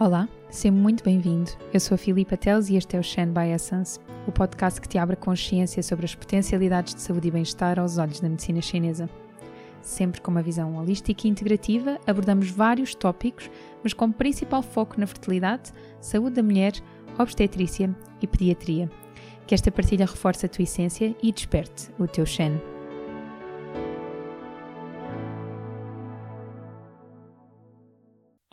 [0.00, 1.52] Olá, seja muito bem-vindo.
[1.72, 4.88] Eu sou a Filipa Teles e este é o Shen by Essence, o podcast que
[4.88, 9.08] te abre consciência sobre as potencialidades de saúde e bem-estar aos olhos da medicina chinesa.
[9.80, 13.48] Sempre com uma visão holística e integrativa, abordamos vários tópicos,
[13.84, 16.72] mas com principal foco na fertilidade, saúde da mulher,
[17.16, 18.90] obstetrícia e pediatria.
[19.46, 22.60] Que esta partilha reforce a tua essência e desperte o teu Shen.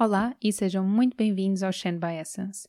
[0.04, 2.68] Olá e sejam muito bem-vindos ao Shen by Essence.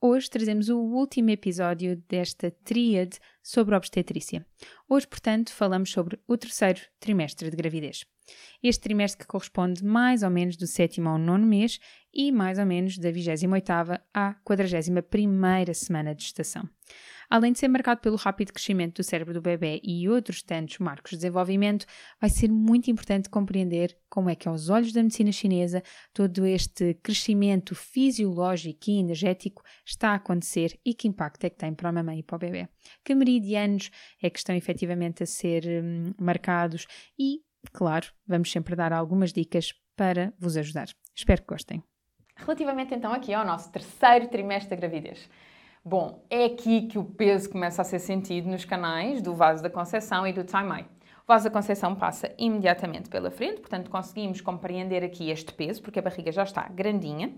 [0.00, 4.44] Hoje trazemos o último episódio desta tríade sobre obstetrícia.
[4.88, 8.04] Hoje, portanto, falamos sobre o terceiro trimestre de gravidez.
[8.62, 11.78] Este trimestre que corresponde mais ou menos do sétimo ao nono mês
[12.12, 16.68] e mais ou menos da 28ª à 41ª semana de gestação.
[17.30, 21.12] Além de ser marcado pelo rápido crescimento do cérebro do bebê e outros tantos marcos
[21.12, 21.86] de desenvolvimento,
[22.20, 26.92] vai ser muito importante compreender como é que, aos olhos da medicina chinesa, todo este
[27.02, 31.92] crescimento fisiológico e energético está a acontecer e que impacto é que tem para a
[31.92, 32.68] mamãe e para o bebê.
[33.02, 33.90] Que meridianos
[34.22, 36.86] é que estão efetivamente a ser hum, marcados
[37.18, 40.88] e, claro, vamos sempre dar algumas dicas para vos ajudar.
[41.14, 41.82] Espero que gostem.
[42.36, 45.28] Relativamente então aqui ao nosso terceiro trimestre da gravidez.
[45.84, 49.68] Bom, é aqui que o peso começa a ser sentido nos canais do vaso da
[49.68, 50.86] concepção e do Taimai.
[51.24, 55.98] O vaso da concepção passa imediatamente pela frente, portanto conseguimos compreender aqui este peso, porque
[55.98, 57.34] a barriga já está grandinha.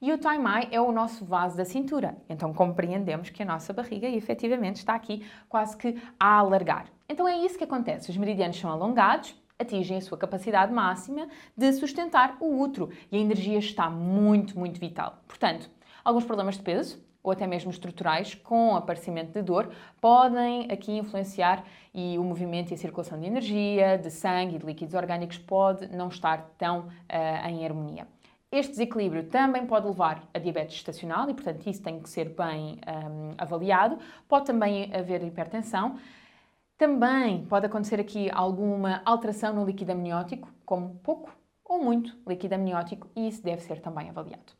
[0.00, 4.06] E o Taimai é o nosso vaso da cintura, então compreendemos que a nossa barriga
[4.06, 6.86] efetivamente está aqui quase que a alargar.
[7.08, 11.72] Então é isso que acontece, os meridianos são alongados, atingem a sua capacidade máxima de
[11.72, 15.22] sustentar o útero e a energia está muito, muito vital.
[15.26, 15.70] Portanto,
[16.04, 19.68] alguns problemas de peso, ou até mesmo estruturais, com aparecimento de dor,
[20.00, 24.66] podem aqui influenciar e o movimento e a circulação de energia, de sangue e de
[24.66, 28.06] líquidos orgânicos pode não estar tão uh, em harmonia.
[28.50, 32.78] Este desequilíbrio também pode levar a diabetes estacional e, portanto, isso tem que ser bem
[32.86, 33.98] um, avaliado.
[34.28, 35.98] Pode também haver hipertensão.
[36.76, 43.08] Também pode acontecer aqui alguma alteração no líquido amniótico, como pouco ou muito líquido amniótico,
[43.16, 44.52] e isso deve ser também avaliado.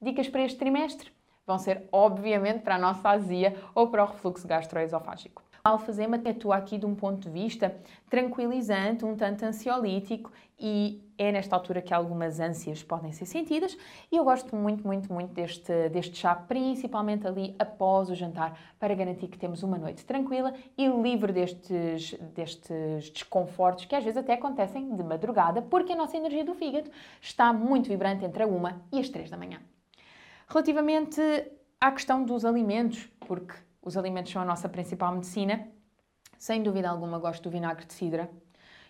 [0.00, 1.12] Dicas para este trimestre?
[1.46, 5.42] vão ser, obviamente, para a nossa azia ou para o refluxo gastroesofágico.
[5.66, 7.74] Alfazema atua aqui de um ponto de vista
[8.10, 10.30] tranquilizante, um tanto ansiolítico
[10.60, 13.74] e é nesta altura que algumas ânsias podem ser sentidas
[14.12, 18.94] e eu gosto muito, muito, muito deste, deste chá, principalmente ali após o jantar, para
[18.94, 24.34] garantir que temos uma noite tranquila e livre destes, destes desconfortos que às vezes até
[24.34, 26.90] acontecem de madrugada, porque a nossa energia do fígado
[27.22, 29.62] está muito vibrante entre a uma e as três da manhã.
[30.46, 31.22] Relativamente
[31.80, 35.68] à questão dos alimentos, porque os alimentos são a nossa principal medicina,
[36.38, 38.30] sem dúvida alguma gosto do vinagre de cidra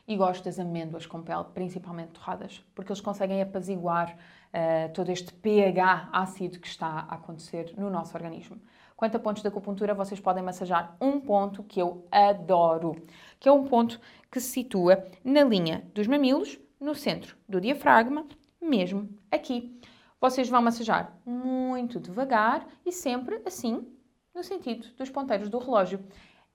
[0.07, 5.33] e gosto das amêndoas com pele, principalmente torradas, porque eles conseguem apaziguar uh, todo este
[5.33, 8.61] pH ácido que está a acontecer no nosso organismo.
[8.97, 12.95] Quanto a pontos de acupuntura, vocês podem massajar um ponto que eu adoro,
[13.41, 14.01] que é um ponto
[14.31, 18.27] que se situa na linha dos mamilos, no centro do diafragma,
[18.61, 19.81] mesmo aqui.
[20.21, 23.87] Vocês vão massajar muito devagar e sempre assim,
[24.35, 26.05] no sentido dos ponteiros do relógio.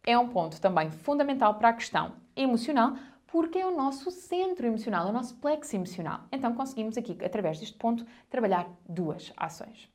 [0.04, 2.96] É um ponto também fundamental para a questão emocional,
[3.28, 6.22] porque é o nosso centro emocional, é o nosso plexo emocional.
[6.32, 9.90] Então conseguimos aqui, através deste ponto, trabalhar duas ações.